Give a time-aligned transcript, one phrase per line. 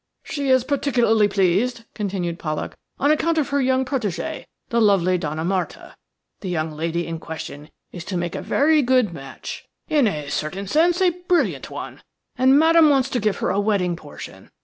[0.23, 5.45] "She is particularly pleased," continued Pollak, "on account of her young protegée, the lovely Donna
[5.45, 5.95] Marta.
[6.39, 9.63] The young lady in question is to make a very good match–
[9.97, 12.01] in a certain sense a brilliant one;
[12.35, 14.49] and Madame wants to give her a wedding portion.